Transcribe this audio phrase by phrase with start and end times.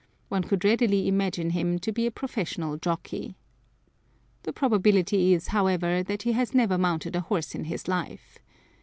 [0.29, 3.35] One could readily imagine him to be a professional jockey.
[4.41, 8.39] The probability is, however, that he has never mounted a horse in his life.